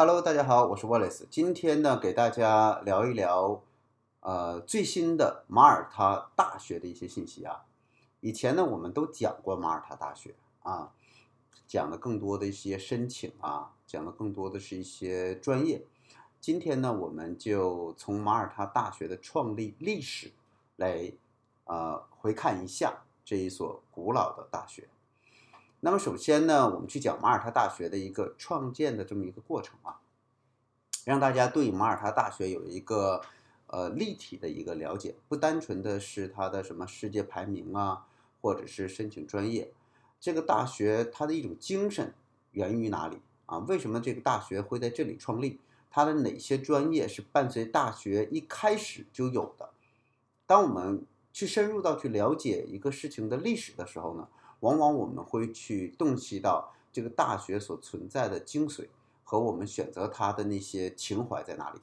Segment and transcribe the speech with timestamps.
[0.00, 1.24] Hello，大家好，我是 Wallace。
[1.28, 3.60] 今天呢，给大家聊一聊，
[4.20, 7.64] 呃，最新的马耳他大学的一些信息啊。
[8.20, 10.92] 以前呢，我们都讲过马耳他大学啊，
[11.66, 15.84] 讲的更多的一些申请啊，讲的更多的是一些专业。
[16.40, 20.30] 今天呢，我们就从马耳他大学的创立历史
[20.76, 21.12] 来，
[21.64, 24.88] 呃，回看一下这一所古老的大学。
[25.80, 30.00] 那么首先呢，我们去讲马耳他大学的一个创建的这么一个过程啊，
[31.04, 33.22] 让大家对马耳他大学有一个
[33.68, 38.06] 呃立体的一个了解，不单纯的是它的什么世界排名啊，
[38.40, 39.72] 或者是申请专业，
[40.18, 42.12] 这个大学它的一种精神
[42.50, 43.58] 源于哪里啊？
[43.58, 45.60] 为什么这个大学会在这里创立？
[45.92, 49.70] 它的哪些专业是伴随大学一开始就有的？
[50.44, 54.26] 当我们去深入到去了解一个事情的历史的时候呢？
[54.60, 58.88] 往往我们会去洞悉到这个大学所存在的精髓
[59.24, 61.80] 和我们选择它的那些情怀在哪里。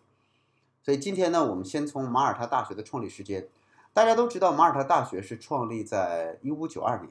[0.84, 3.48] 所以今天呢，我们先从马耳他大学的创立时间。
[3.94, 7.10] 大家都知道，马耳他大学是创立在一五九二年，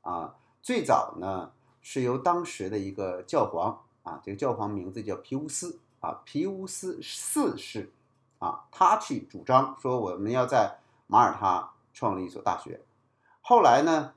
[0.00, 7.92] 啊，最早呢是由当时的一个教皇啊，这个教皇名字叫皮乌斯啊，皮乌斯四世
[8.38, 12.80] 啊，他去主张说我们要在马耳他创立一所大学。
[13.42, 14.14] 后来呢？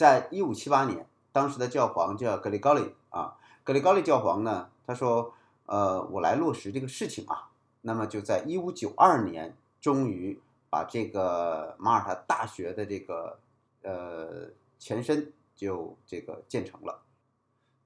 [0.00, 5.34] 在一五七八年，当时的教皇叫格里高利啊，格里高利教皇呢，他说，
[5.66, 7.50] 呃，我来落实这个事情啊，
[7.82, 13.38] 那么就在一五九二年，终于把这个马耳他大学的这个
[13.82, 14.48] 呃
[14.78, 17.02] 前身就这个建成了。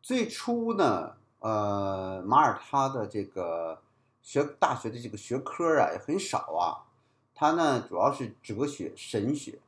[0.01, 3.83] 最初呢，呃，马耳他的这个
[4.23, 6.87] 学大学的这个学科啊也很少啊，
[7.35, 9.59] 它呢主要是哲学、神学。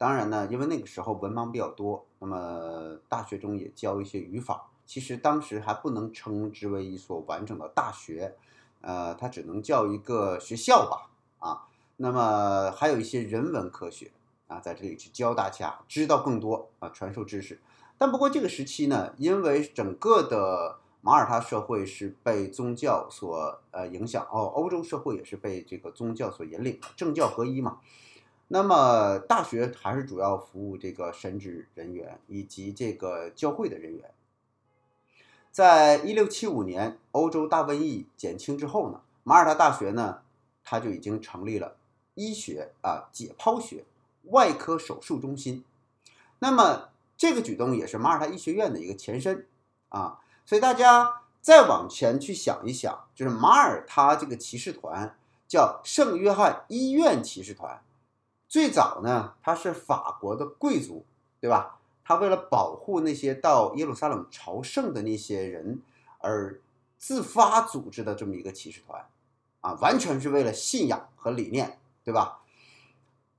[0.00, 4.70] 当然呢，因为那个时候文盲比较多，那么大学中也教一些语法。
[4.86, 8.34] 其实当时还不能称之为一所完整的大学，
[8.80, 11.10] 呃，它只能叫一个学校吧。
[11.38, 14.10] 啊，那么还有一些人文科学
[14.48, 17.60] 啊，在这里去教大家知道更多啊，传授知识。
[17.98, 27.80] 但不过这个时期呢，因为整个的马耳他社会是被宗教所呃影响哦，欧洲社会也是被这个宗教所引领，政教合一嘛。
[28.52, 34.10] 那么大学还是主要服务这个神职人员以及这个教会的人员。
[35.52, 40.22] 在一六七五年欧洲大瘟疫减轻之后呢，马耳他大学呢，
[40.64, 41.76] 它就已经成立了
[42.14, 43.84] 医学啊解剖学
[44.24, 45.64] 外科手术中心。
[46.40, 49.46] 那么这个举动也是马耳他医学院的一个前身
[49.90, 50.18] 啊。
[50.44, 57.80] 所以大家再往前去想一想，就是马耳他这个骑士团叫圣约翰医院骑士团。
[58.50, 61.04] 最早呢，他是法国的贵族，
[61.40, 61.78] 对吧？
[62.04, 65.80] 他为了保护那些到耶路撒冷朝圣的那些人
[66.18, 66.60] 而
[66.98, 69.06] 自发组织的这么一个骑士团，
[69.60, 72.40] 啊，完全是为了信仰和理念，对吧？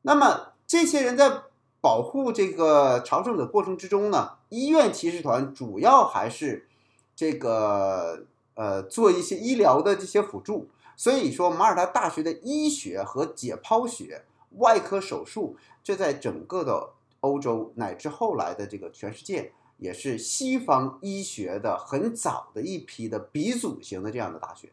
[0.04, 1.44] 那么这些人在
[1.82, 6.70] 保护这个朝圣者过程之中呢，医院骑士团主要还是
[7.14, 8.24] 这个
[8.54, 14.24] 呃做一些医疗的这些辅助，所以说马耳他大学的医学和解剖学。
[14.58, 24.72] 外科手术，这在整个的欧洲乃至后来的这个全世界，也是西方医学的很早的一批的鼻祖型的这样的大学。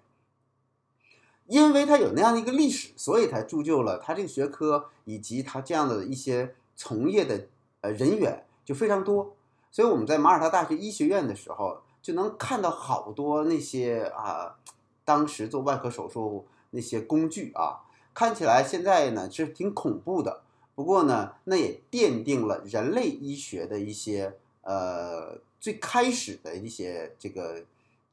[1.46, 7.46] 因为它有那样的一个历史，所以才铸就了它这个学科以及它这样的一些从业的
[7.80, 9.34] 呃人员就非常多。
[9.70, 14.56] 所以我们在马耳他大学医学院的时候，就能看到好多那些啊，
[15.04, 17.84] 当时做外科手术那些工具啊。
[18.18, 20.40] 看起来现在呢是挺恐怖的，
[20.74, 27.62] 不过呢，那也奠定了人类医学的一些呃最开始的一些这个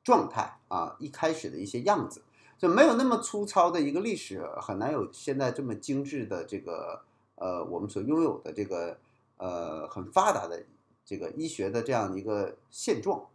[0.04, 2.22] 状态啊，一开始的一些样子，
[2.56, 7.02] 就没有那么粗糙的一个历史，很难有现在这么精致的这个
[7.34, 9.00] 呃我们所拥有的这个
[9.38, 10.64] 呃很发达的
[11.04, 13.26] 这个医学的这样一个现状。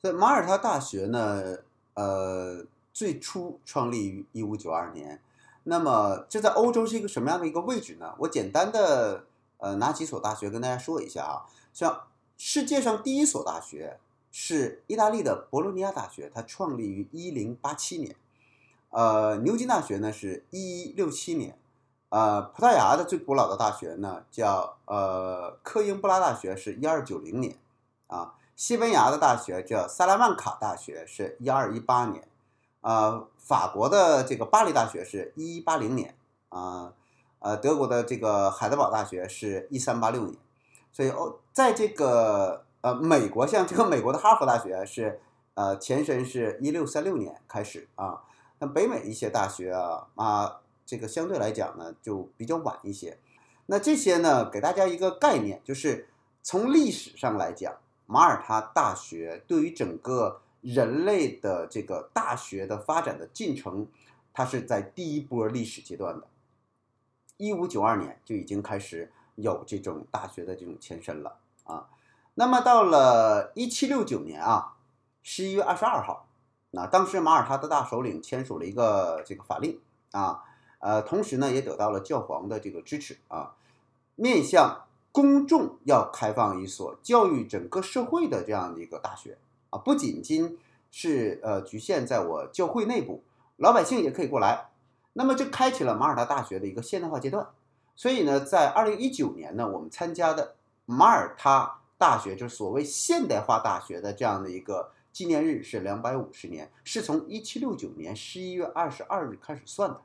[0.00, 1.58] 在马耳他大学呢，
[1.92, 2.64] 呃。
[2.96, 5.20] 最初创立于一五九二年，
[5.64, 8.14] 那么这在欧洲是一个什么样的一个位置呢？
[8.20, 9.26] 我简单的
[9.58, 11.44] 呃拿几所大学跟大家说一下啊，
[11.74, 12.04] 像
[12.38, 13.98] 世界上第一所大学
[14.32, 18.16] 是意大利的博洛尼亚大学，它创立于一零八七年，
[18.88, 21.58] 呃，牛津大学呢是一六七年，
[22.08, 27.58] 呃，葡萄牙的最古老的大学呢叫呃科英布拉大学是一二九零年，
[28.06, 32.26] 啊，西班牙的大学叫萨拉曼卡大学是一二一八年。
[32.86, 36.14] 呃，法国的这个巴黎大学是一八零年，
[36.50, 36.92] 啊，
[37.40, 40.36] 呃，德国的这个海德堡大学是一三八六年，
[40.92, 45.20] 所以哦，在这个呃美国，像这个美国的哈佛大学是
[45.54, 48.22] 呃，前身是一六三六年开始啊。
[48.60, 53.18] 那北美一些大学啊啊，这个相对来讲呢就比较晚一些。
[53.66, 56.08] 那这些呢，给大家一个概念，就是
[56.40, 57.74] 从历史上来讲，
[58.06, 63.86] 马耳他大学对于整个人类的这个大学的发展的进程，
[64.32, 66.26] 它是在第一波历史阶段的。
[67.36, 71.88] 一五九二年就已经开始有这种大学的这种前身了啊。
[72.34, 74.74] 那么到了一七六九年啊，
[75.22, 76.26] 十一月二十二号，
[76.72, 79.78] 那当时马耳他的大首领签署了一个这个法令
[80.10, 80.42] 啊。
[80.80, 83.54] 呃，同时呢，也得到了教皇的这个支持啊，
[84.16, 89.38] 面向公众要开放一所教育整个社会的这样的一个大学
[89.78, 90.58] 不仅仅
[90.90, 93.22] 是呃局限在我教会内部，
[93.56, 94.68] 老百姓也可以过来。
[95.14, 97.48] 那么这开启了马耳他大学的一个现代化阶段。
[97.94, 110.02] 所以呢，在二零一九年呢，我们参加的马耳他大学就是所谓现代化大学的这样的一个纪念日是两百五十年，是从一七六九年十一月二十二日开始算的。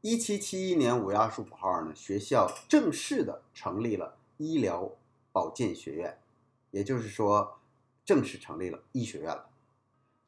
[0.00, 4.90] 一七七一年五月二十五号呢，学校正式的成立了医疗
[5.30, 6.18] 保健学院，
[6.72, 7.59] 也就是说，
[8.10, 9.46] 正式成立了医学院了。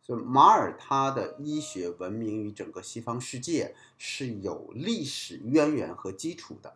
[0.00, 6.74] 所以马耳他的医学闻名于整个西方世界是有历史渊源和基础的。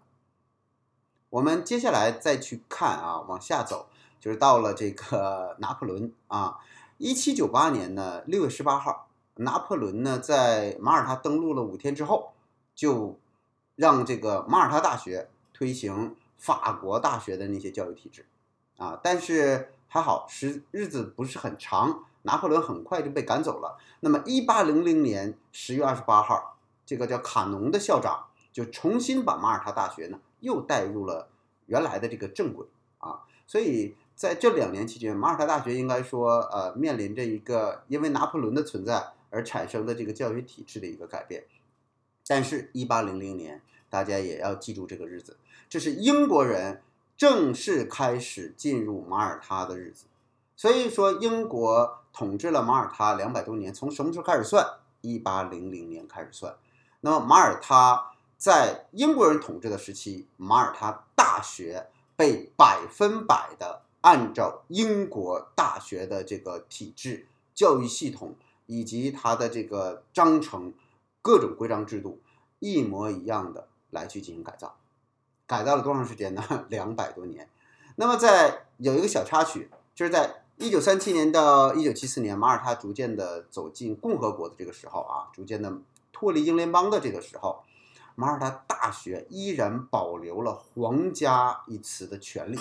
[1.30, 3.86] 我们接下来再去看啊，往下走，
[4.18, 6.58] 就是到了这个 拿破仑啊，
[6.98, 12.32] 一七九八年呢六月十八号，拿破仑呢在马耳他登陆了五天之后。
[12.74, 13.18] 就
[13.74, 18.26] 让这个马耳他大学推行法国大学的那些教育体制，
[18.76, 23.78] 啊，但是还好，时日子不是很长，拿破仑很快就被赶走了。
[24.00, 31.28] 那么，一八零零年十月二十八号，这个叫卡农的校长就重新把马耳他大学呢又带入了
[31.66, 32.66] 原来的这个正轨
[32.98, 33.22] 啊。
[33.46, 41.44] 所以在这两年期间，马耳他大学应该说呃面临着一个因为拿破仑的存在而产生的这个教育体制的一个改变。
[42.26, 45.36] 但是，一八零零年，大家也要记住这个日子，
[45.68, 46.82] 这是英国人
[47.16, 50.06] 正式开始进入马耳他的日子。
[50.54, 54.64] 所以说，英国统治了马耳他两百多年，从什么时候开始算？
[55.00, 56.56] 一八零零年开始算。
[57.00, 68.34] 那么，马耳他在英国人统治的时期，马耳他大学被百分百的按照英国大学的这个体制、教育系统
[68.66, 70.72] 以及它的这个章程。
[71.22, 72.20] 各种规章制度
[72.60, 74.76] 一模一样的来去进行改造，
[75.46, 76.42] 改造了多长时间呢？
[76.68, 77.48] 两百多年。
[77.96, 85.72] 那么在有一个小插曲，就是在一九三七年到一九七四年，马耳他逐渐的走进共和国的这个时候啊，逐渐的
[86.12, 87.62] 脱离英联邦的这个时候，
[88.14, 92.58] 马耳他大学依然保留了“皇家”一词的权利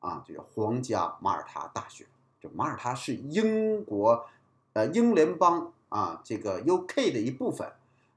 [0.00, 2.06] 啊，就叫皇家马耳他大学。
[2.40, 4.26] 就马耳他是英国
[4.72, 7.72] 呃英联邦啊这个 UK 的一部分。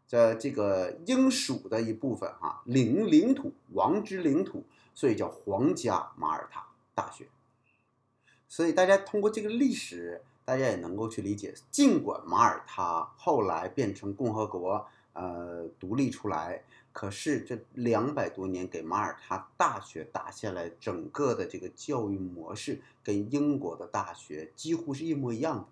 [0.07, 4.63] 在这个英属的一部分哈，领领土王之领土，
[4.93, 6.65] 所以叫皇家马耳他
[6.95, 7.27] 大学。
[8.47, 16.63] 所以大家通过这个历史，大家也能够去理解，尽管马耳他后来变成共和国，呃，独立出来，
[16.93, 25.65] 可是这两百多年给马耳他大学打下来整个的这个教育模式，跟英国的大学几乎是一模一样的，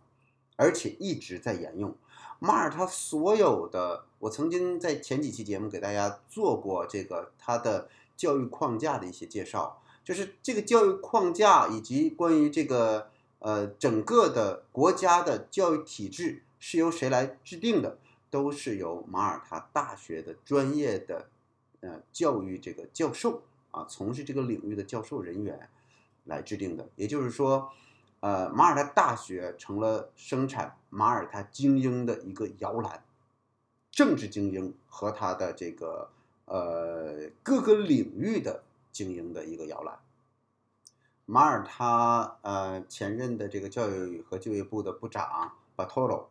[0.55, 1.95] 而且一直在沿用。
[2.39, 13.09] 马耳他所有的，我曾经在前几期节目给大家做过这个它的教育框架的一些介绍，就是这个教育框架以及关于这个
[13.39, 17.97] 呃整个的国家的教育体制是由谁来制定的，
[18.29, 21.29] 都是由马耳他大学的专业的
[21.79, 25.69] 呃教育这个教授啊，从事这个领域的教授人员
[26.25, 27.71] 来制定的，也就是说。
[28.21, 33.03] 呃，马耳他大学成了生产马耳他精英的一个摇篮，
[33.91, 36.09] 政治精英和他的这个
[36.45, 39.99] 呃各个领域的精英的一个摇篮。
[41.25, 46.29] 马耳他呃前任的这个教育和就业部的部长巴托罗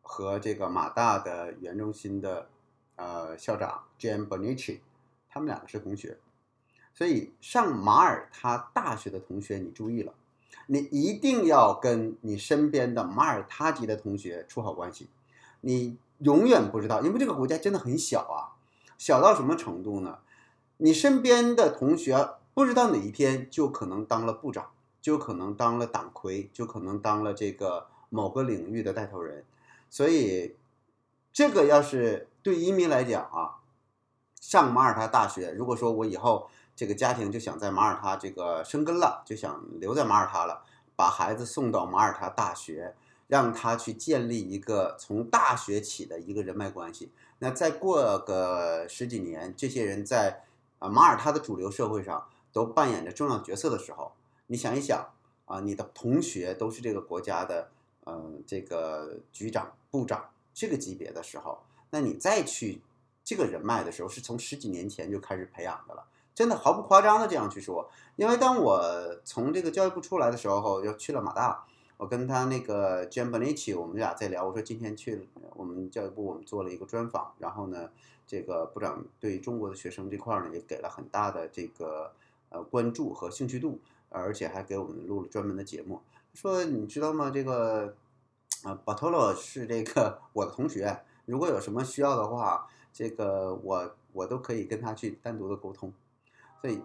[0.00, 2.48] 和这个马大的原中心的
[2.96, 4.80] 呃校长 Jan Bonici，
[5.28, 6.18] 他们两个是同学，
[6.94, 10.14] 所以上马耳他大学的同学，你注意了。
[10.66, 15.08] 你一定要跟你身边的马耳他籍的同学处好关系，
[15.60, 18.54] 你永远不知道，因为这个国家真的很小啊，
[18.96, 20.18] 小到什么程度呢？
[20.76, 29.44] 你身边的同学不知道哪一天就可能当了部长，就可能当了党魁，就可能当了这个某个领域的带头人，
[29.90, 30.54] 所以
[31.32, 33.58] 这个要是对移民来讲啊，
[34.40, 36.48] 上马耳他大学，如果说我以后。
[36.74, 40.64] 这个家庭就想在马耳他这个生根了，就想留在马耳他了，
[40.96, 42.94] 把孩子送到马耳他大学，
[43.28, 47.12] 让他去建立一个从大学起的一个人脉关系。
[47.38, 50.44] 那再过个十几年，这些人在
[50.78, 54.12] 啊马耳他的主流社会上都扮演着重要角色的时候，
[54.46, 55.10] 你想一想
[55.44, 57.70] 啊，你的同学都是这个国家的
[58.06, 62.80] 嗯这个局长、部长这个级别的时候，那你再去
[63.24, 66.06] 这个人脉的时候，是从十几年前就开始培养的了。
[66.34, 68.82] 真的毫不夸张的这样去说，因为当我
[69.24, 71.64] 从这个教育部出来的时候，又去了马大，
[71.98, 77.90] 我跟他那个 Jan Benici，我们俩在聊，我说今天去我们教育部，我们做了一个专访，然后呢，
[78.26, 82.12] 这个部长对中国的学生这块呢，也给了很大的这个
[82.48, 86.00] 呃关注和兴趣度，而且还给我们录了专门的节目，
[86.32, 87.30] 说你知道吗？
[87.30, 87.94] 这个
[88.64, 95.92] 啊 b a t o l o 是这个我的同学，如果有什么需要的话，这个我我都可以跟他去单独的沟通。
[96.62, 96.80] 所以，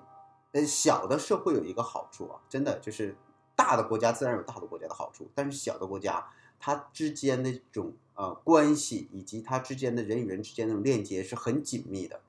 [0.53, 3.15] 呃，小的社会有一个好处啊，真的就是
[3.55, 6.27] 大的国家自然有大的国家的好处，但是小的国家
[6.59, 12.19] 它之间的这种呃关系以及它之间的人与人之间的链接是很紧密的。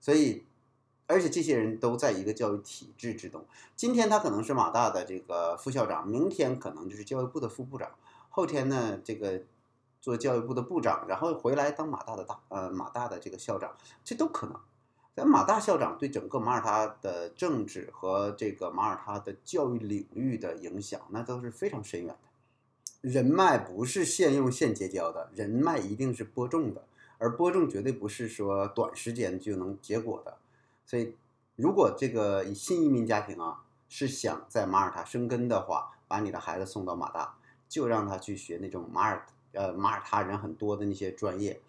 [0.00, 0.46] 所以，
[1.06, 3.44] 而且这些人都在一个教育体制之中。
[3.76, 7.90] 今天他可能是马大的这个副校长，明天可能就是教育部的副部长，
[8.30, 9.42] 后天呢这个
[10.00, 14.58] 做教育部的部长，然后回来当马大的大呃马大的这个校长，这都可能。
[15.14, 22.16] 咱马大校长对整个马耳他的政治和这个马耳他的教育领域的影响，那都是非常深远的。
[23.02, 26.84] 人脉不是现用现结交的，人脉一定是播种的，
[27.18, 30.38] 而播种绝对不是说短时间就能结果的。
[30.86, 31.14] 所以，
[31.56, 37.34] 如果这个新移民家庭啊是想在马耳他生根的话，把你的孩子送到马大，
[37.68, 41.60] 就让他去学那种马耳呃马耳他人很多的那些专业。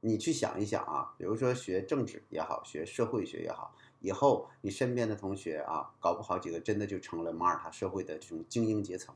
[0.00, 9.14] 你去想一想啊，比如说学政治也好，学社会学也好，以后你身边的同学啊，搞不好几个真的就成了马耳他社会的这种精英阶层，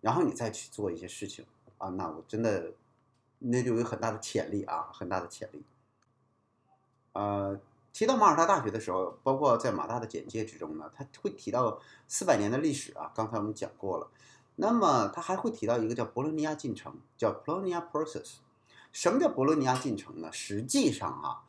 [0.00, 1.46] 然后你再去做一些事情
[1.78, 2.74] 啊，那我真的
[3.38, 5.64] 那就有很大的潜力啊，很大的潜力。
[7.12, 7.58] 呃，
[7.92, 14.10] 提到马耳他大学的时候，包括在马大的简介之中呢，他会提到四百年的历史啊，刚才我们讲过了，
[14.56, 18.40] 那么他还会提到一个叫博洛尼亚进程，叫 Bologna Process。
[18.92, 20.30] 什么叫博洛尼亚进程呢？
[20.32, 21.44] 实际上啊，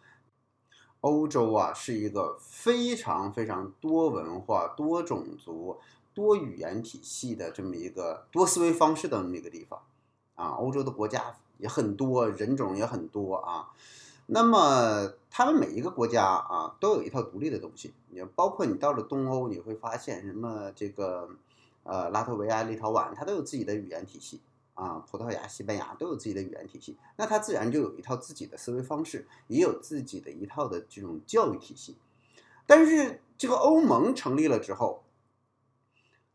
[1.01, 5.79] 欧洲啊是一个非常非常多文化、多种族、
[6.13, 9.81] 多语言体系的这么一个多思维方式的这么一个地方
[10.35, 10.49] 啊。
[10.49, 13.71] 欧洲的国家也很多，人种也很多啊。
[14.27, 17.93] 那么他们每一个国家啊都有一套独立的东西。
[18.09, 21.27] 你包括你到了东欧，你会发现什么这个
[21.83, 24.39] 呃拉脱维亚、立陶宛，它都有自己的语言体系。
[24.73, 31.97] 啊，葡萄牙、西班牙都有自己的语言体系，那它自然就有一套自己的思维方式，也有自己的一套的这种教育体系。
[32.65, 35.03] 但是这个欧盟成立了之后，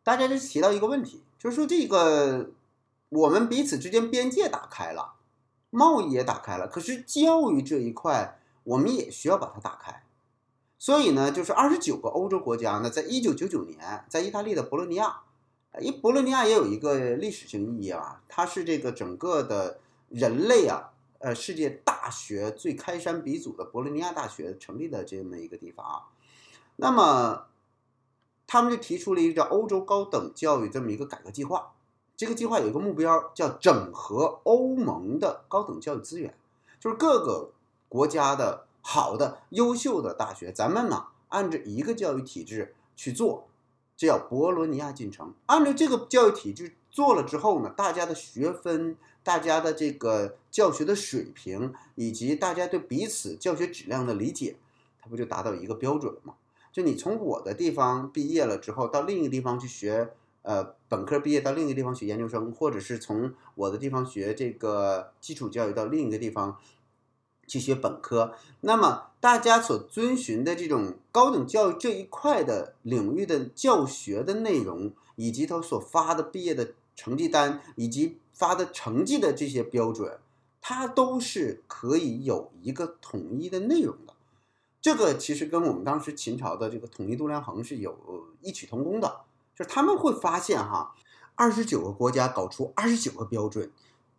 [0.05, 2.51] 大家就提到一个问题，就是说这个
[3.09, 5.15] 我们彼此之间边界打开了，
[5.71, 10.05] 贸易也打开了，可是教育这一块我们也需要把它打开。
[10.79, 15.23] 所以呢，就是二十九个欧洲国家呢，在一九九九年，在意大利的博洛尼亚。
[15.81, 19.79] 因为博洛尼亚也有一个历史性意义啊，它是这个整个的
[20.09, 26.03] 人类啊，呃，世界大学最开山鼻祖的博洛尼亚大学成立的这么一个地方啊。
[26.77, 27.47] 那么，
[28.47, 31.73] 他们就提出了一个叫欧洲高等教育这么一个改革计划。
[32.17, 36.35] 这个计划有一个目标，叫整合欧盟的高等教育资源，
[36.81, 37.51] 就是各个
[37.89, 43.47] 国家的好的、优秀的大学，咱们呢按照一个教育体制去做。
[43.97, 45.33] 这叫博罗尼亚进程。
[45.47, 54.57] 按照这个教育体制做了之后呢，大家的学分、大家的这个教学的水平，以及大家对彼此教学质量的理解，
[55.01, 56.35] 它不就达到一个标准了吗？
[56.73, 60.11] 就你从我的地方毕业了之后，到另一个地方去学，
[60.43, 66.59] 呃，本科毕业到另一个地方学研究生，或者是从我的地方学这个基础教育到另一个地方。
[67.47, 80.19] 去学本科，那么大家所遵循的这种高等教育这一块的领域的教学的内容，以及他所发的毕业的成绩单，以及发的成绩的这些标准，
[80.61, 84.15] 它都是可以有一个统一的内容的。
[84.83, 87.97] 这个其实跟我们当时秦朝的这个统一度量衡是有
[88.41, 89.21] 异曲同工的，
[89.55, 90.95] 就是他们会发现哈，
[91.35, 93.71] 二十九个国家搞出二十九个标准，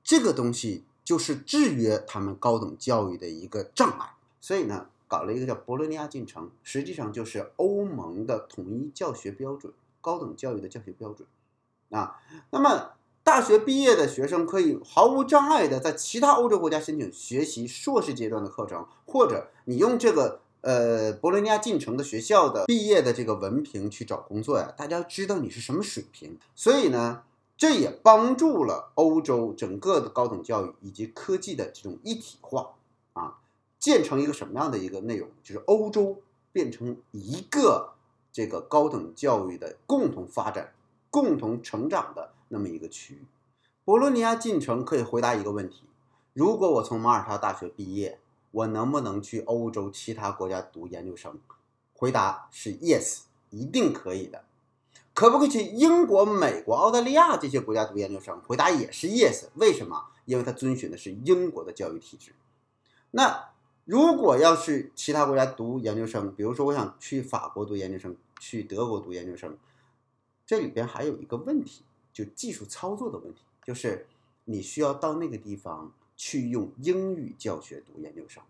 [0.04, 0.86] 这个东西。
[1.08, 4.10] 就是制约他们高等教育的一个障碍，
[4.42, 9.72] 所以呢，搞了一个叫博洛尼亚进程，实际上就是欧盟的统一教学标准，
[10.02, 11.26] 高等教育的教学标准。
[11.92, 12.92] 啊，那么
[13.24, 26.38] 大学毕业的学生可以毫无障碍的在其他欧洲国家申请学习硕士阶段的课程，或者你用这个呃博洛尼亚进程的学校的毕业的这个文凭去找工作呀，大家知道你是什么水平。
[26.54, 27.24] 所以呢。
[27.58, 32.76] 这也帮助了欧洲整个的高等教育以及科技的这种一体化
[33.14, 33.40] 啊，
[33.80, 35.28] 建成一个什么样的一个内容？
[35.44, 36.22] 就是欧洲
[36.52, 37.94] 变成一个
[38.32, 40.74] 这个高等教育的共同发展、
[41.10, 43.26] 共同成长的那么一个区域。
[43.84, 45.86] 博洛尼亚进程可以回答一个问题：
[46.34, 48.20] 如果我从马耳他大学毕业，
[48.52, 51.40] 我能不能去欧洲其他国家读研究生？
[51.96, 54.44] 回答是 yes，一定可以的。
[55.18, 58.40] 可不可以去英国、美国、澳大利亚这些国家读研究生？
[58.42, 59.46] 回答也是 yes。
[59.56, 60.10] 为什么？
[60.26, 62.34] 因为它遵循的是英国的教育体制。
[63.10, 63.50] 那
[63.84, 69.58] 如果要是其他国家读研究生，比如说我想去法国读研究生，去德国读研究生，
[70.46, 71.82] 这里边还有一个问题，
[72.14, 74.06] 就技术操作的问题，就是
[74.46, 78.44] 你需要到那个地方去用英语教学读研究生。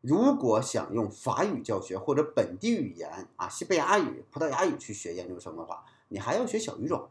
[0.00, 7.08] 如果想用法语教学或者本地语言啊，西班牙语、葡萄牙语去学研究生的话，你还要学小语种。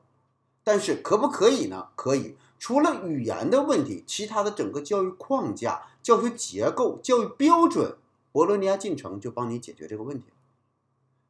[0.64, 1.90] 但是可不可以呢？
[1.96, 2.36] 可以。
[2.60, 7.98] 除了语言的问题，其他的整个教育框架、教学结构、教育标准，
[8.32, 10.26] 博洛尼亚进程就帮你解决这个问题。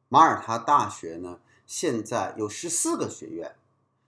[0.08, 3.54] 马耳他大学呢，现在有十四个学院，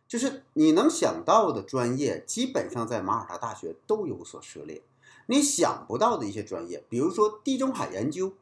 [0.09, 4.83] 就是你能想到的专业，基本上在马耳他大学都有所涉猎。
[5.31, 8.33] 你想不到的一些专业，比如说地中海研究，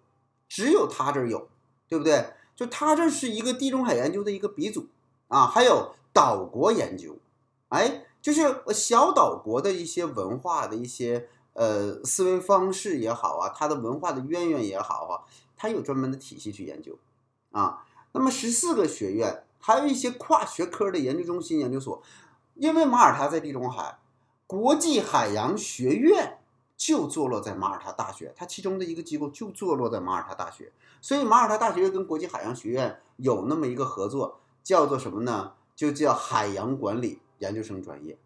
[0.49, 1.47] 只有他这儿有，
[1.87, 2.33] 对不对？
[2.57, 4.87] 就他这是一个地中海研究的一个鼻祖
[5.29, 5.47] 啊。
[5.47, 7.19] 还有岛国研究，
[7.69, 15.29] 哎，就是小岛国的一些文化的一些呃思维方式也好啊，它的文化的渊源也好啊，
[15.59, 16.99] 它有专门的体系去研究
[17.53, 17.85] 啊。
[18.13, 22.03] 那么十四个学院，还有一些跨学科的研究中心、研究所，
[22.55, 23.99] 因为马耳他在地中海，
[24.47, 26.38] 国际海洋学院。
[26.79, 35.55] 就坐落在马耳他大学，它其中的一个机构就坐落在马耳他大学，所以马耳他大学跟国际海洋学院有那么一个合作，叫做什么呢？
[35.75, 38.17] 就叫海洋管理研究生专业，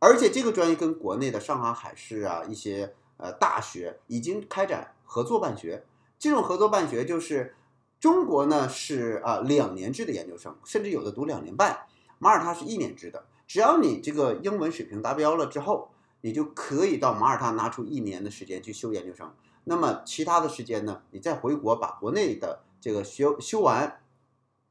[0.00, 5.84] 而且这个专业跟国内的上海海事啊一些呃大学已经开展合作办学，
[6.18, 7.54] 这种合作办学就是
[8.00, 11.86] 中国呢是啊两年制的研究生，甚至有的读两年半，
[12.18, 15.90] 马耳他是一年制的，只要你这个英文水平达标了之后。
[16.22, 19.32] 你就可以到马耳他拿出一年的时间去修研究生，
[19.64, 24.00] 那么其他的时间呢，你再回国把国内的这个学修完，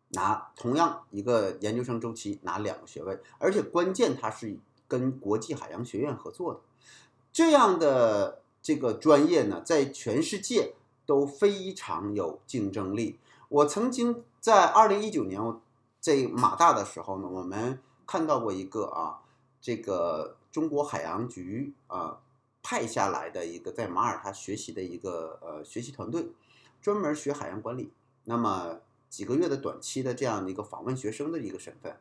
[0.10, 6.62] 拿同样一个研究生周期拿两个学位，而且关键它是跟国际海洋学院合作的，
[7.34, 13.20] 这样的这个专业呢，在全世界都非常有竞争力。
[13.50, 15.42] 我曾经在二零一九年
[16.00, 19.20] 在马大的时候呢，我们看到过一个啊，
[19.60, 20.38] 这个。
[20.52, 22.20] 中国海洋局啊
[22.62, 26.28] 派下来的一个在马耳他学习的一个呃学习团队，
[26.82, 27.92] 专门学海洋管理。
[28.26, 31.98] 那么几个月的短期的这样的一个访问学生的一个身份，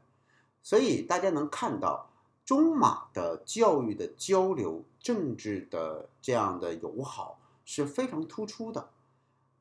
[0.63, 2.11] 所以大家能看到
[2.45, 8.91] 中马的教育的交流、政治的这样的友好是非常突出的。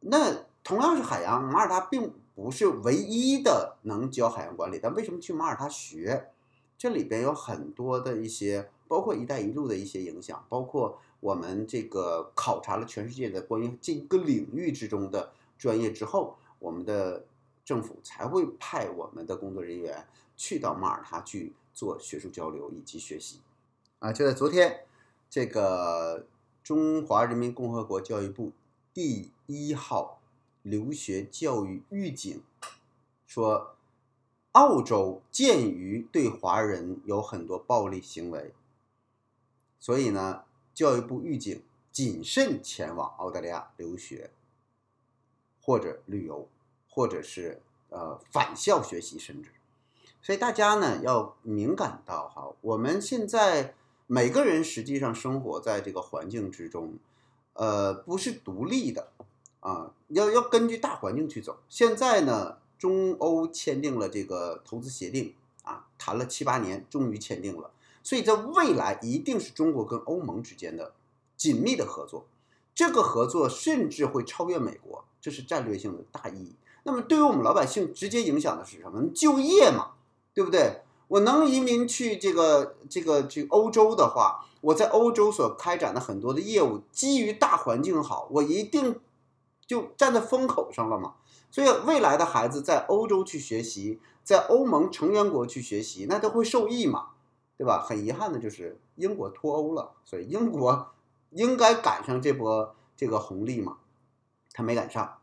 [0.01, 6.31] 那同样是海洋，马耳他并不是唯一的能教海洋管理，但为什么去马耳他学？
[6.77, 8.69] 这里边有很多的一些。
[8.89, 17.23] 包括“一带一路”的一些影响，包括我们这个考察了全世界的关于这个领域之中的专业之后，我们的
[17.63, 23.39] 政府才会派我们的工作人员去到马耳他去做学术交流以及学习。
[23.99, 24.85] 啊，就在昨天，
[25.29, 26.25] 这个
[26.63, 28.51] 中华人民共和国教育部
[28.91, 30.19] 第一号
[30.63, 32.41] 留学教育预警
[33.27, 33.75] 说，
[34.53, 38.51] 澳洲鉴于对华人有很多暴力行为。
[39.79, 44.29] 所以呢，教育部预警谨慎前往澳大利亚留学，
[45.61, 46.47] 或者旅游，
[46.89, 49.49] 或者是呃返校学习，甚至，
[50.21, 53.73] 所以大家呢要敏感到哈，我们现在
[54.05, 56.97] 每个人实际上生活在这个环境之中，
[57.53, 59.11] 呃，不是独立的
[59.61, 61.59] 啊，要要根据大环境去走。
[61.69, 67.71] 现在呢，中欧签订了这个投资协定啊，谈了七八年，终于签订了。
[68.09, 70.93] 所以在未来一定是中国跟欧盟之间的
[71.37, 72.25] 紧密的合作，
[72.73, 76.55] 这个合作甚至会超越美国，这是战略性的大意义。
[76.85, 79.07] 那么对于我们老百姓直接影响的是什么？
[79.13, 79.91] 就业嘛，
[80.33, 80.81] 对不对？
[81.07, 88.99] 我能移民去这个这个去欧洲的话，我在欧洲所开展的很多的业务，基于大环境好，我一定
[89.67, 91.13] 就站在风口上了嘛。
[91.51, 97.09] 所以未来的孩子在欧洲去学习，在欧盟成员国去学习，那都会受益嘛。
[97.59, 97.83] 对吧？
[97.85, 100.91] 很遗憾的就是英国脱欧了，所以英国
[101.31, 103.79] 应该赶上这波这个红利嘛，
[104.53, 105.17] 他没赶上。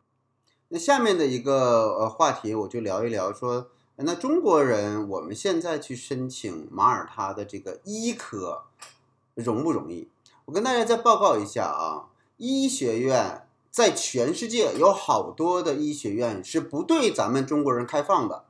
[0.69, 8.65] 那下面的一个呃话题，我就聊一聊，说那中国人我们现在去申请马耳他的这个医科
[9.35, 10.11] 容不容易？
[10.45, 18.45] 我跟大家再报告一下啊，医学院在全世界有好多的医学院是不对咱们中国人开放的。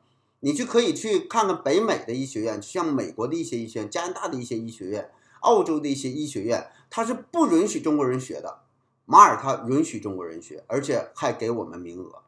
[0.46, 8.60] 你去可以去看看北美的医学院，像美国的一些医学院、加拿大的一些医学院、澳洲的一些医学院，它是不允许中国人学的。
[9.06, 12.22] 马耳他允许中国人学，而且还给我们名额。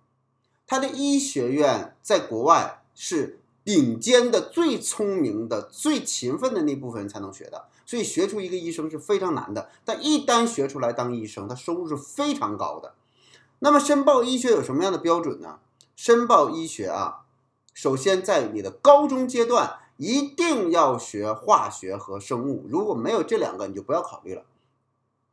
[0.67, 9.71] 他的医学院在国外是顶尖的、最聪明的、最勤奋的那部分人才能学的，所以学出一个医生是非常难的。
[9.85, 12.95] 但一旦学出来当医生，他收入是非常高的。
[13.61, 15.61] 那么申报医学有什么样的标准呢？
[15.95, 17.27] 申报医学啊，
[17.79, 24.43] 首先在你的高中阶段一定要学化学和生物，如果没有这两个，你就不要考虑了。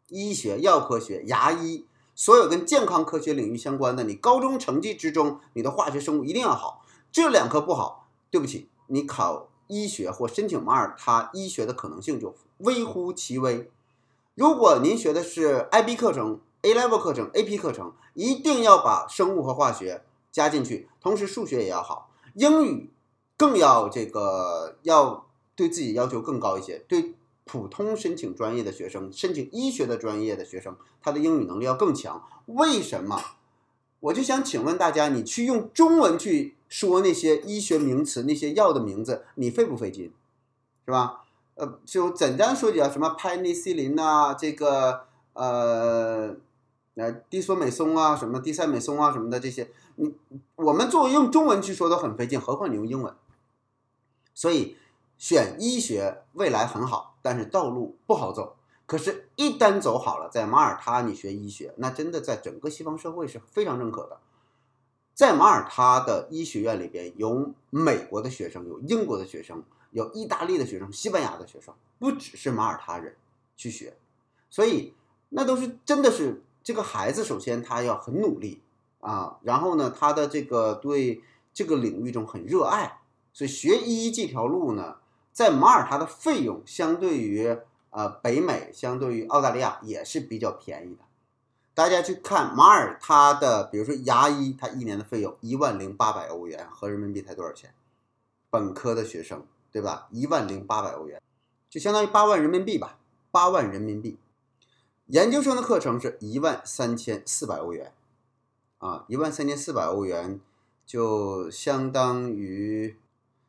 [0.09, 6.85] 医学、药科学、牙医，所有跟健康科学领域相关的，你高中成绩之中，你的化学、生物一定要好。
[7.11, 13.71] 这两科不好，对不起，你考医学或申请马耳他医学的可能性就微乎其微。
[14.35, 22.89] 如果您学的是 IB 课程、A Level 课程、AP 课程，一定要把生物和化学加进去，同时数学也要好，英语
[23.35, 27.15] 更要这个要对自己要求更高一些，对。
[27.47, 32.27] 普通申请专业的学生，申请医学的专业的学生，他的英语能力要更强。
[32.47, 33.21] 为什么？
[33.99, 40.11] 我就想请问大家，你去用中文去说那些医学名词、那些药的名字，你费不费劲？
[40.85, 41.21] 是吧？
[41.53, 45.01] 呃，就简单说几下，什么派尼西林啊，这个
[45.33, 46.35] 呃
[46.95, 50.13] 呃地索美松啊，什么地塞美松啊，什么的这些，你
[50.55, 53.13] 我们作为用中文去说都很费劲，何况你用英文？
[54.33, 54.77] 所以。
[55.17, 58.57] 选医学未来很好，但是道路不好走。
[58.85, 64.19] 可是，一旦走好了，在马耳他你学医学，那真的在整个西方社会是非常认可的。
[65.13, 73.15] 在马耳他的医学院里边，有美国的学生，有英国的学生，有意大利的学生，西班牙的学生，不只是马耳他人
[73.55, 73.95] 去学。
[74.49, 74.93] 所以，
[75.29, 78.61] 那都是真的是这个孩子，首先他要很努力
[79.05, 81.21] 啊，然后呢，他的这个对
[81.53, 82.99] 这个领域中很热爱，
[83.31, 84.97] 所以学医这条路呢。
[85.35, 87.57] 在马耳他的费用相对于
[87.89, 91.01] 呃北美，相对于澳大利亚也是比较便宜的。
[91.73, 97.73] 大家去看马耳他的，比如说牙医，他一年的费用一万零八百欧元，合人民币才多少钱？
[98.49, 100.07] 本科的学生对吧？
[100.09, 101.21] 一万零八百欧元，
[101.69, 102.97] 就相当于八万人民币吧，
[103.29, 104.17] 八万人民币。
[105.07, 107.91] 研究生的课程是一万三千四百欧元，
[108.85, 110.39] 啊，一万三千四百欧元
[110.85, 112.95] 就相当于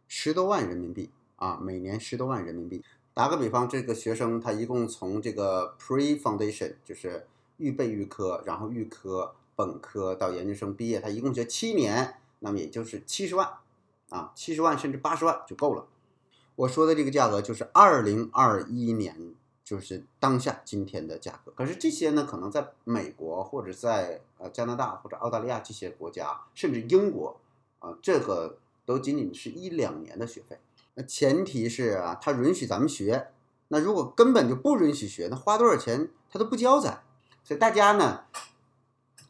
[0.09, 1.11] 十多万人民币。
[1.37, 2.83] 啊，每年十多万人民币。
[3.12, 7.27] 打个比方，这个学生他一共从这个 pre foundation 就是
[7.59, 13.46] 预备预科，然后预科、本科到研究生毕业，他一共学七年，那么也就是七十万
[14.09, 15.87] 啊，七十万甚至八十万就够了。
[16.55, 19.35] 我说的这个价格就是二零二一年，
[19.66, 21.50] 就是当下今天的价格。
[21.57, 27.37] 可是这些呢，可能在美国或者在呃加拿大或者澳大利亚这些国家，甚至英国
[27.81, 30.61] 啊，这个都仅仅是一两年的学费。
[30.94, 33.33] 那前提是啊，他允许咱们学。
[33.68, 37.02] 那如果根本就不允许学，那花多少钱他都不交咱。
[37.42, 38.20] 所以大家呢，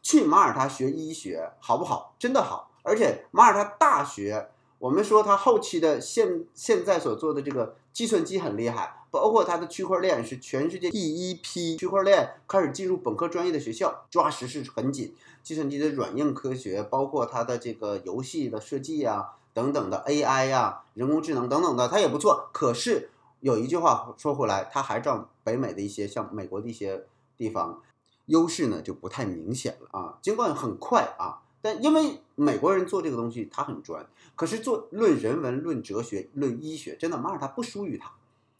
[0.03, 2.13] 去马耳他学医学好不好？
[2.19, 2.69] 真的好。
[2.83, 15.15] 而且马耳他大学，我们说他后期的现现在所做的这个计算机很厉害，包括它的区块链是全世界第一批区块链开始进入本科专业的学校，抓实是很紧。
[15.41, 19.33] 计算机的软硬科学，包括它的这个游戏的设计啊。
[19.51, 22.47] 等等的 AI 呀，人工智能等等的，它也不错。
[22.53, 27.81] 可是有一句话说回来，它还照北美的一些像美国的一些地方，
[28.27, 30.19] 优势呢就不太明显了啊。
[30.21, 31.41] 尽管很快啊，
[31.75, 38.11] 因为美国人做这个东西他很专，可是做论人文、论哲学、论医学，真的马耳他不输于他，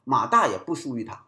[0.03, 1.25] 马大也不输于他。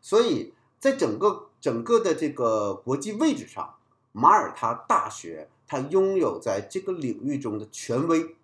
[0.00, 3.74] 所以在整个整个的这个国际位置上，
[4.12, 8.36] 马耳他大学它拥有在这个领域中的权威。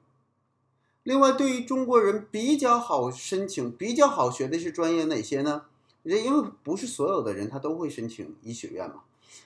[1.04, 5.66] 另外，对于中国人比较好申请、比较好学的是专业哪些呢？
[6.02, 9.02] 人因为不是所有的人他都会申请医学院嘛。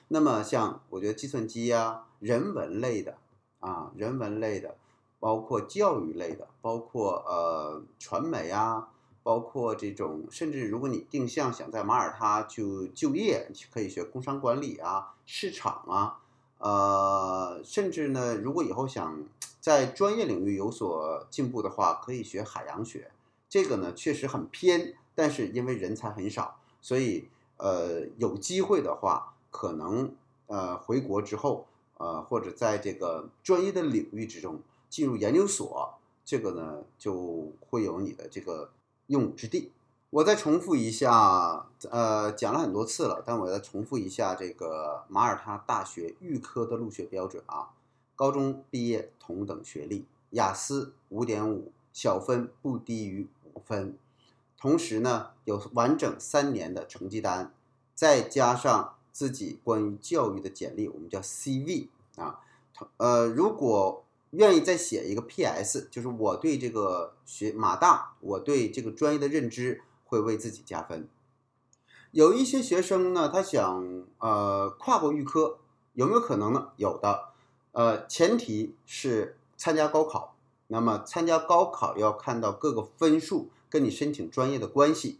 [0.09, 3.17] 那么，像我觉得计算机呀、人文类的
[3.59, 4.75] 啊、人文类的，
[5.19, 8.89] 包括教育类的，包括呃传媒啊，
[9.23, 16.19] 包括这种，甚至如果你定向想在马耳他就就业，可以学工商管理啊、市场啊。
[16.59, 19.23] 呃，甚至呢，如果以后想
[19.61, 23.11] 在专业领域有所进步的话，可以学海洋学。
[23.47, 30.13] 这个呢，确实很偏，但是因为人才很少，所以呃，有机会的话，可能
[30.47, 31.65] 呃回国之后，
[31.99, 34.59] 呃或者在这个专业的领域之中
[34.89, 35.93] 进入研究所，
[36.25, 38.71] 这个呢就会有你的这个
[39.07, 39.71] 用武之地。
[40.11, 47.69] 我再重复一下，呃，讲了很多次了，但我再重复一下这个马耳他大学预科的入学标准啊，
[48.15, 53.95] 高中毕业同等学历，雅思五点五，小分不低于五分，
[54.57, 57.53] 同时呢有完整三年的成绩单，
[57.93, 62.39] 再加上自己关于教育的简历，我们叫 CV 啊，
[62.97, 69.81] 呃，如果愿意再写一个 PS，就是我对这个学马大，我对这个专业的认知。
[70.11, 71.07] 会为自己加分。
[72.09, 75.59] 有一些学生呢，他想呃跨过预科，
[75.93, 76.69] 有没有可能呢？
[76.77, 77.29] 有的，
[77.73, 80.33] 呃，前提是参加高考。
[80.65, 85.19] 那么参加高考要看到各个分数跟你申请专业的关系，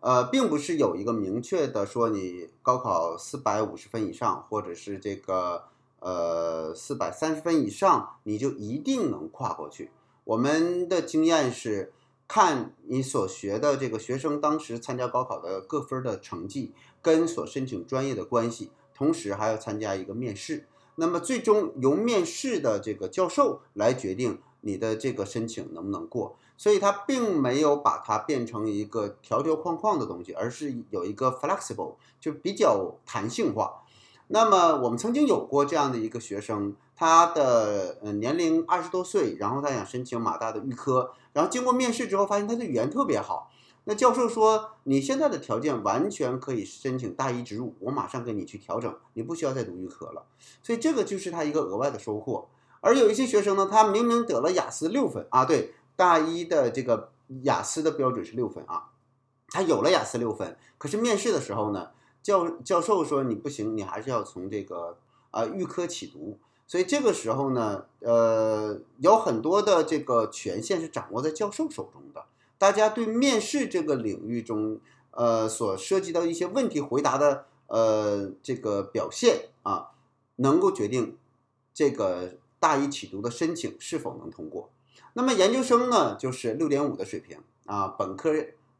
[0.00, 5.64] 呃，并不是有一个明确的说你高考四百五十分以上，或者是这个
[6.00, 9.90] 呃四百三十分以上，你就一定能跨过去。
[10.24, 11.92] 我们的经验是。
[12.30, 20.66] 看你所学的这个学生当时参加高考的各分的成绩跟所申请专业的关系，同时还要参加一个面试。
[20.96, 26.36] 那么最终由面试的这个教授来决定你的这个申请能不能过。
[26.58, 33.84] 所以他并没有把它变成一个条条框框的东西，而是有一个 flexible，就比较弹性化。
[34.26, 43.50] 那么我们曾经有过这样的一个学生，他的呃年龄二十多岁，然后他想申请马大的预科，然后经过面试之后发现他的语言特别好，
[43.84, 50.24] 那教授说你现在的条件完全可以申请大一直入，我马上给你去调整，你不需要再读预科了，
[50.62, 52.48] 所以这个就是他一个额外的收获。
[52.80, 57.10] 而有一些学生呢，他明明得了雅思六分啊，对，大一的这个
[57.42, 58.90] 雅思的标准是六分啊，
[59.48, 61.90] 他有了雅思六分，可是面试的时候呢？
[62.22, 64.96] 教教授说你不行，你还是要从这个
[65.32, 66.38] 啊预科起读。
[66.68, 72.26] 所以这个时候呢，呃，有很多的这个权限是掌握在教授手中的。
[72.58, 74.78] 大家对面试这个领域中，
[75.10, 79.90] 呃，所涉及到一些问题回答的呃这个表现啊，
[80.36, 81.16] 能够决定
[81.74, 84.70] 这个大一起读的申请是否能通过。
[85.18, 88.32] 那么研究生呢，就是六点五的水平啊，本科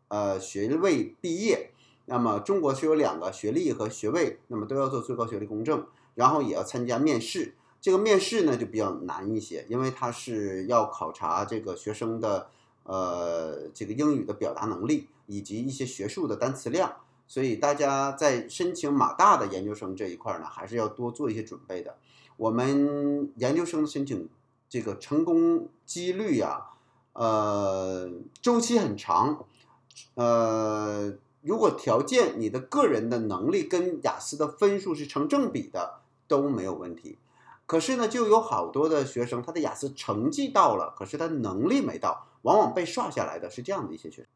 [0.07, 1.73] 呃学位毕业。
[2.07, 7.55] 那么中国是有两个学历和学位，那么都要做最高学历公证，然后也要参加面试。
[7.81, 12.47] 这个面试呢就比较难一些，因为它是要考察这个学生的
[12.85, 21.97] 呃这个英语的表达能力以及一些学术的单词量，所以大家在申请马大的研究生这一块呢，还是要多做一些准备的。
[22.37, 24.29] 我们研究生申请
[24.69, 26.67] 这个成功几率呀，
[27.13, 29.45] 呃周期很长，
[30.15, 31.15] 呃。
[31.41, 37.17] 如果条件你的个人的能力跟雅思的分数是成正比的都没有问题，
[37.65, 44.27] 可是呢，就有好多的学生他的雅思成绩到了，可是他能力没到，往往被刷下来的是这样的一些学生。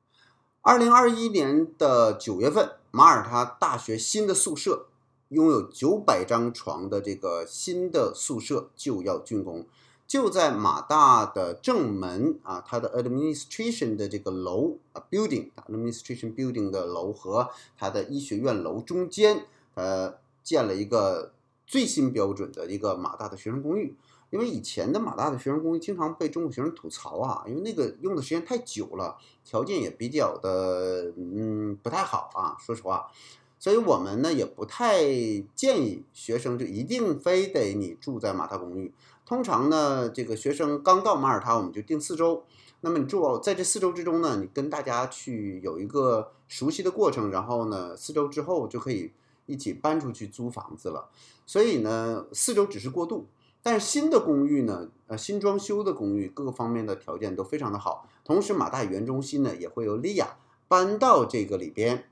[0.63, 4.87] 二零二一年的九月份，马耳他大学新的宿舍
[5.31, 9.67] 拥有九百张床的这个新的宿舍就要竣工。
[10.13, 17.49] 就在马大的正门啊，它的 administration 的这个楼啊，building，administration building 的楼和
[17.79, 21.33] 它的医学院楼中间，呃，建了一个
[21.67, 23.95] 最新标准的一个马大的学生公寓。
[24.29, 33.11] 因为以前的马大的学生公寓经常被中国学生吐槽啊，因为那个用的时间太久了，条件也比较的嗯不太好啊，说实话。
[33.59, 35.07] 所以我们呢也不太
[35.55, 38.93] 建议学生就一定非得你住在马大公寓。
[39.25, 42.45] 通常呢，这个学生刚到马耳他，我们就定四周。
[42.85, 49.13] 那么你住在这四周之中呢，你跟大家去有一个熟悉的过程，然后呢，四周之后就可以
[49.47, 51.09] 一起搬出去租房子了。
[51.47, 53.27] 所以呢，四周只是过渡。
[53.63, 58.09] 但是新的公寓呢，呃，新装修的公寓各个方面的条件都非常的好。
[58.25, 62.09] 同时，马大语言中心呢也会由利亚搬到这个里边。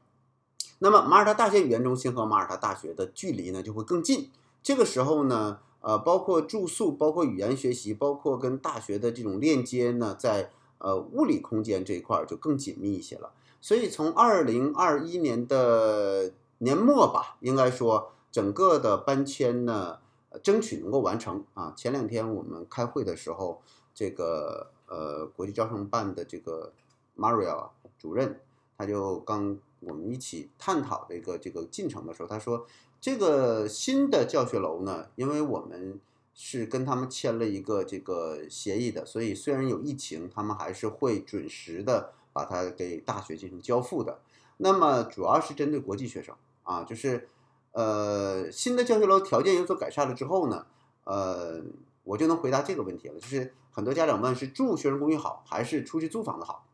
[0.79, 4.31] 那么马耳他大学语言中心和马耳他大学的距离呢就会更近。
[4.62, 5.59] 这个时候呢。
[5.83, 13.33] 呃，包括住宿，包括语言学习，包括跟大学的这种链接呢，在呃物理空间这一块儿就更紧密一些了。
[13.62, 19.99] 所以从二零二一年的年末吧，应该说整个的搬迁呢，
[20.43, 21.73] 争取能够完成啊。
[21.75, 23.62] 前两天我们开会的时候，
[23.95, 26.75] 这个呃国际招生办的这个
[27.16, 28.38] Maria 主任，
[28.77, 32.66] 他就刚我们一起探讨这个这个进程的时候，他说。
[33.00, 35.98] 这个新的教学楼呢，因为我们
[36.34, 44.20] 是跟他们签了一个这个协议的，所以虽然有疫情，他们还是会准时的把它给大学进行交付的。
[44.58, 47.28] 那么主要是针对国际学生啊，就是
[47.72, 50.66] 呃新的教学楼条件有所改善了之后呢，
[51.04, 51.62] 呃
[52.04, 53.18] 我就能回答这个问题了。
[53.18, 56.66] 就是很多家长问是住学生公寓好还是出去租房子好？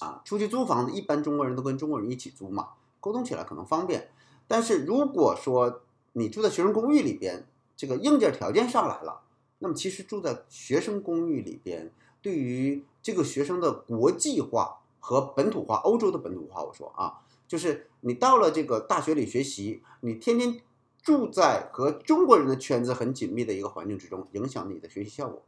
[0.00, 4.08] 啊，出去租房子一般中国人都跟中国人一起租嘛，沟通起来可能方便。
[4.46, 9.22] 但是如果说你住在学生公寓里边，这个硬件条件上来了，
[9.58, 20.60] 那么其实住在学生公寓里边，对于这个学生的国际化和本土化，欧洲的本土化，我说啊，就是你到了这个大学里学习，你天天
[21.02, 25.42] 住在和中国人的圈子很紧密的一个环境之中，影响你的学习效果。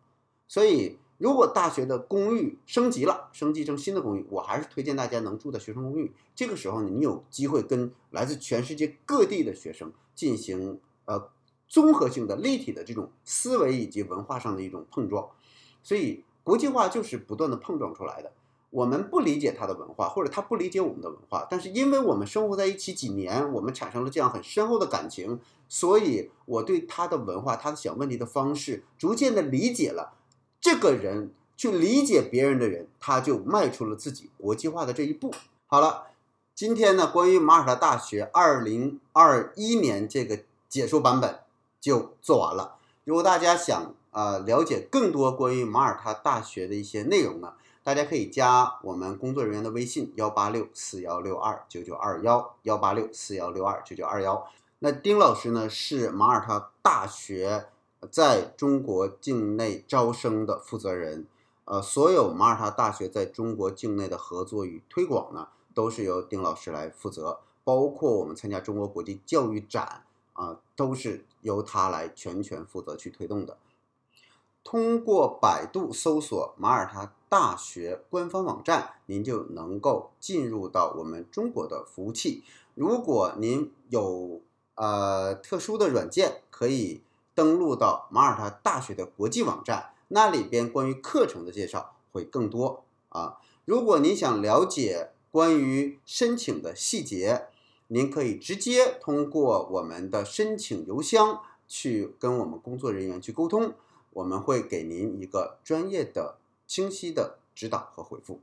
[0.55, 6.13] 所以，如果大学的公寓升级了，升级成新的公寓，我还是推荐大家能住在学生公寓。
[6.33, 11.29] 这个时候呢，你有机会跟来自全世界各地的学生进行呃
[11.67, 15.29] 综合性的、立体的这种思维以及文化上的一种碰撞。
[15.83, 18.31] 所以，国际化就是不断的碰撞出来的。
[18.71, 30.15] 我们不理解他的文化，或者他不理解我们的文化，但是因为我们生活在一起几年，我们产生了这样很深厚的感情，所以我对他的文化、他的想问题的方式，逐渐的理解了。
[30.65, 35.31] 这个人去理解别人的人，他就迈出了自己国际化的这一步。
[35.67, 36.05] 好了，
[36.55, 41.41] 今天呢，关于马耳他大学二零二一年这个解说版本
[41.83, 42.77] 就做完了。
[43.05, 54.49] 如果大家想啊了解更多关于马耳他大学的一些内容呢，大家可以加我们工作人员的微信：幺八六四幺六二九九二幺，幺八六四幺六二九九二幺。
[54.79, 57.67] 那丁老师呢是马耳他大学。
[58.11, 61.27] 在中国境内招生的负责人，
[61.65, 73.57] 呃，所有马耳他大学在中国境内的合作与推广呢，都是由丁老师来负责，包括我们参加中国国际教育展啊，都是由他来全权负责去推动的。
[74.63, 82.43] 通过百度搜索马耳他大学官方网站，您就能够进入到我们中国的服务器。
[82.75, 84.41] 如果您有
[84.75, 87.03] 呃特殊的软件，可以。
[87.35, 93.39] 登录到马耳他大学的国际网站，那里边关于课程的介绍会更多啊。
[93.65, 97.49] 如果您想了解关于申请的细节，
[97.89, 103.75] 您可以直接通过我们的申请邮箱去跟我们工作人员去沟通，
[104.13, 108.41] 我们会给您一个专业的、清晰的指导和回复。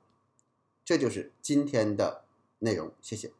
[0.84, 2.24] 这就是今天的
[2.60, 3.32] 内容，谢谢。